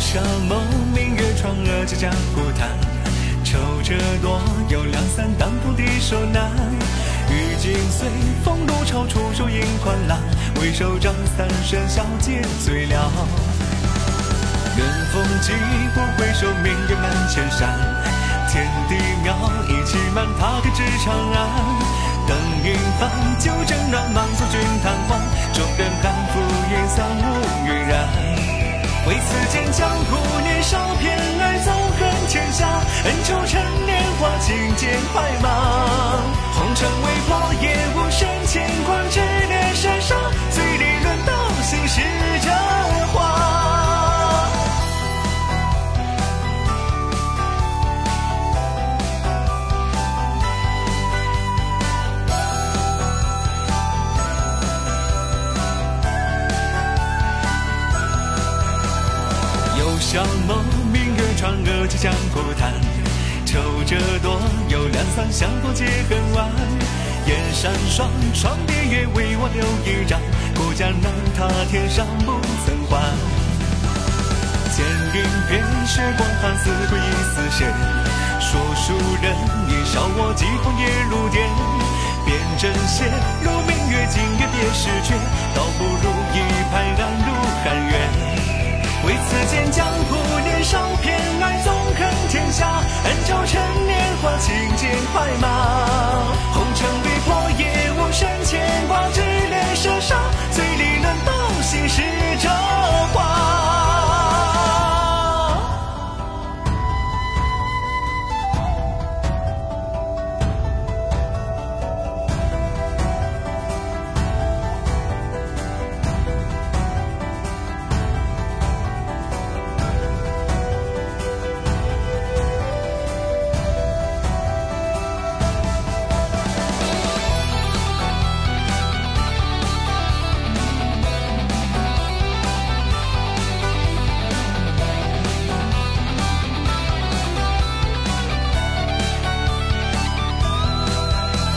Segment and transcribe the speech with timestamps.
[0.00, 0.56] 相眸，
[0.94, 2.70] 明月窗，峨眉江湖叹。
[3.44, 6.50] 仇者多，有两三当头敌手难。
[7.28, 8.08] 雨尽碎，
[8.42, 10.18] 风露愁，出手引狂澜。
[10.56, 13.12] 挥手仗三声笑，皆醉了。
[14.78, 15.52] 远风急，
[15.94, 17.78] 不回首，明月满千山。
[18.48, 19.36] 天地渺，
[19.68, 21.38] 意气满，踏歌至长安。
[22.26, 25.20] 灯云翻，酒正暖，满座君贪欢。
[25.52, 26.40] 众人酣，拂
[26.72, 28.19] 衣散，乌云然。
[29.72, 31.19] 江湖年少，偏
[60.00, 62.72] 有香梦，明月传，额际江湖谈。
[63.44, 66.48] 愁者多，有两三相逢皆恨晚。
[67.26, 70.18] 燕山双，窗边月，为我留一盏。
[70.56, 73.12] 孤家难踏天上不曾还。
[74.72, 77.68] 剑云边，雪光寒，似鬼亦似神。
[78.40, 79.36] 说书人，
[79.68, 81.46] 年少我疾风夜如电。
[82.24, 83.04] 辨真邪，
[83.42, 85.12] 如明月，今夜别时缺。
[89.50, 90.29] 剑江湖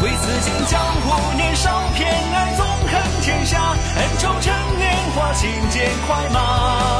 [0.04, 3.74] 为此间江湖年少，偏爱纵横天下。
[3.96, 6.93] 恩仇趁年华，轻剑快马。